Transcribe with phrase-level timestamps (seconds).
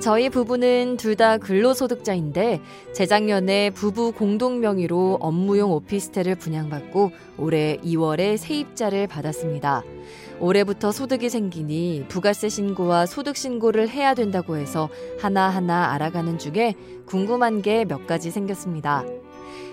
[0.00, 2.60] 저희 부부는 둘 다 근로소득자인데
[2.92, 9.82] 재작년에 부부 공동 명의로 업무용 오피스텔을 분양받고 올해 2월에 세입자를 받았습니다.
[10.38, 14.88] 올해부터 소득이 생기니 부가세 신고와 소득 신고를 해야 된다고 해서
[15.18, 16.74] 하나하나 알아가는 중에
[17.06, 19.04] 궁금한 게 몇 가지 생겼습니다.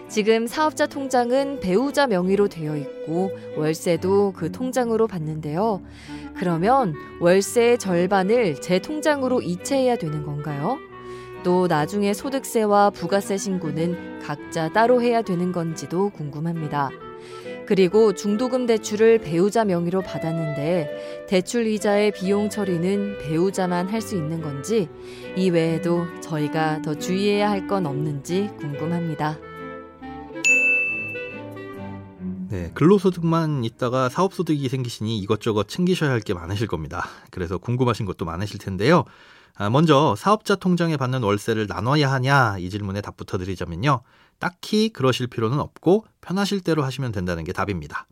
[0.08, 5.82] 지금 사업자 통장은 배우자 명의로 되어 있고 월세도 그 통장으로 받는데요.
[6.38, 10.77] 그러면 월세의 절반을 제 통장으로 이체해야 되는 건가요?
[11.44, 16.90] 또 나중에 소득세와 부가세 신고는 각자 따로 해야 되는 건지도 궁금합니다.
[17.68, 24.88] 그리고 중도금 대출을 배우자 명의로 받았는데 대출 이자의 비용 처리는 배우자만 할 수 있는 건지
[25.35, 29.40] 이 외에도 저희가 더 주의해야 할 건 없는지 궁금합니다.
[32.55, 37.05] 네, 근로소득만 있다가 사업소득이 생기시니 이것저것 챙기셔야 할 게 많으실 겁니다.
[37.31, 39.03] 그래서 궁금하신 것도 많으실 텐데요.
[39.57, 44.01] 아, 먼저 사업자 통장에 받는 월세를 나눠야 하냐 이 질문에 답부터 드리자면요.
[44.39, 48.07] 딱히 그러실 필요는 없고 편하실 대로 하시면 된다는 게 답입니다.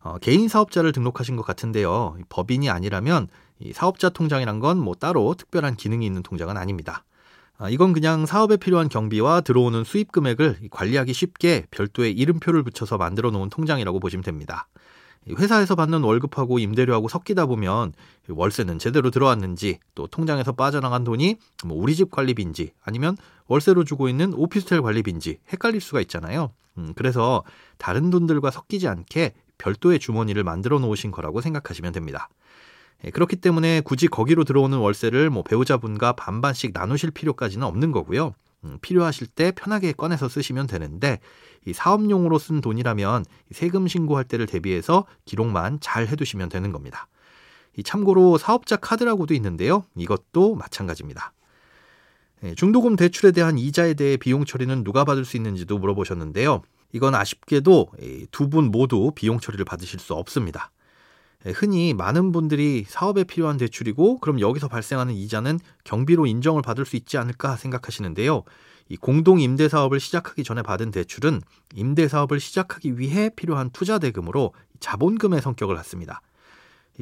[0.00, 2.16] 어, 개인 사업자를 등록하신 것 같은데요.
[2.30, 3.28] 법인이 아니라면
[3.60, 7.04] 이 사업자 통장이란 건 뭐 따로 특별한 기능이 있는 통장은 아닙니다.
[7.60, 13.32] 아, 이건 그냥 사업에 필요한 경비와 들어오는 수입 금액을 관리하기 쉽게 별도의 이름표를 붙여서 만들어
[13.32, 14.68] 놓은 통장이라고 보시면 됩니다.
[15.28, 17.92] 회사에서 받는 월급하고 임대료하고 섞이다 보면
[18.28, 23.16] 월세는 제대로 들어왔는지 또 통장에서 빠져나간 돈이 뭐 우리 집 관리비인지 아니면
[23.48, 26.52] 월세로 주고 있는 오피스텔 관리비인지 헷갈릴 수가 있잖아요.
[26.78, 27.42] 음, 그래서
[27.76, 32.28] 다른 돈들과 섞이지 않게 별도의 주머니를 만들어 놓으신 거라고 생각하시면 됩니다.
[33.04, 38.34] 예, 그렇기 때문에 굳이 거기로 들어오는 월세를 뭐 배우자분과 반반씩 나누실 필요까지는 없는 거고요.
[38.64, 41.20] 음, 필요하실 때 편하게 꺼내서 쓰시면 되는데
[41.64, 47.06] 이 사업용으로 쓴 돈이라면 세금 신고할 때를 대비해서 기록만 잘 해두시면 되는 겁니다.
[47.76, 49.84] 이 참고로 사업자 카드라고도 있는데요.
[49.96, 51.32] 이것도 마찬가지입니다.
[52.44, 56.62] 예, 중도금 대출에 대한 이자에 대해 비용 처리는 누가 받을 수 있는지도 물어보셨는데요.
[56.92, 57.92] 이건 아쉽게도
[58.30, 60.70] 두 분 모두 비용 처리를 받으실 수 없습니다.
[61.46, 66.96] 예, 흔히 많은 분들이 사업에 필요한 대출이고 그럼 여기서 발생하는 이자는 경비로 인정을 받을 수
[66.96, 68.42] 있지 않을까 생각하시는데요.
[68.88, 71.42] 이 공동 임대 사업을 시작하기 전에 받은 대출은
[71.74, 76.22] 임대 사업을 시작하기 위해 필요한 투자 대금으로 자본금의 성격을 갖습니다.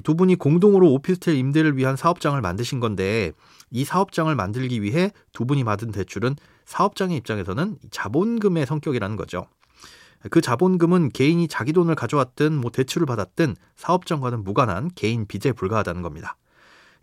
[0.03, 3.33] 두 분이 공동으로 오피스텔 임대를 위한 사업장을 만드신 건데
[3.71, 6.37] 이 사업장을 만들기 위해 두 분이 받은 대출은
[6.67, 9.47] 사업장의 입장에서는 자본금의 성격이라는 거죠.
[10.31, 16.37] 그 자본금은 개인이 자기 돈을 가져왔든 뭐 대출을 받았든 사업장과는 무관한 개인 빚에 불과하다는 겁니다.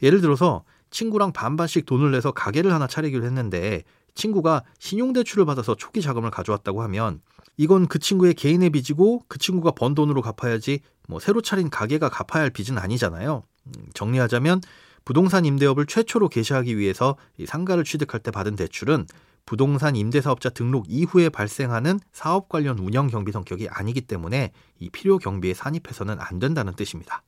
[0.01, 3.83] 예를 들어서 친구랑 반반씩 돈을 내서 가게를 하나 차리기로 했는데
[4.15, 7.21] 친구가 신용대출을 받아서 초기 자금을 가져왔다고 하면
[7.57, 12.43] 이건 그 친구의 개인의 빚이고 그 친구가 번 돈으로 갚아야지 뭐 새로 차린 가게가 갚아야
[12.43, 13.43] 할 빚은 아니잖아요.
[13.65, 14.61] 음, 정리하자면
[15.05, 19.05] 부동산 임대업을 최초로 개시하기 위해서 상가를 취득할 때 받은 대출은
[19.45, 25.53] 부동산 임대사업자 등록 이후에 발생하는 사업 관련 운영 경비 성격이 아니기 때문에 이 필요 경비에
[25.53, 27.23] 산입해서는 안 된다는 뜻입니다.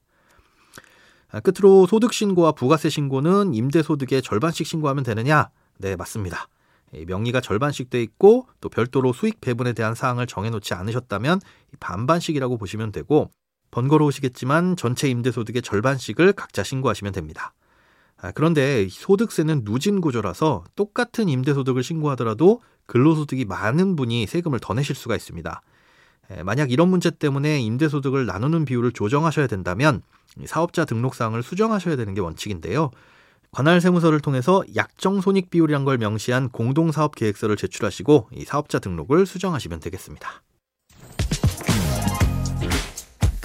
[1.31, 5.49] 아, 끝으로 소득 신고와 부가세 신고는 임대 소득의 절반씩 신고하면 되느냐?
[5.77, 6.47] 네, 맞습니다.
[7.07, 11.41] 명의가 절반씩 돼 있고 또 별도로 수익 배분에 대한 사항을 정해놓지 않으셨다면
[11.79, 13.31] 반반씩이라고 보시면 되고
[13.71, 17.53] 번거로우시겠지만 전체 임대 소득의 절반씩을 각자 신고하시면 됩니다.
[18.21, 25.15] 아, 그런데 소득세는 누진 구조라서 똑같은 임대소득을 신고하더라도 근로소득이 많은 분이 세금을 더 내실 수가
[25.15, 25.61] 있습니다.
[26.43, 30.01] 만약 이런 문제 때문에 임대소득을 나누는 비율을 조정하셔야 된다면
[30.45, 32.91] 사업자 등록사항을 수정하셔야 되는 게 원칙인데요.
[33.51, 39.79] 관할 세무서를 통해서 약정 손익 비율이란 걸 명시한 공동사업 계획서를 제출하시고 이 사업자 등록을 수정하시면
[39.79, 40.41] 되겠습니다.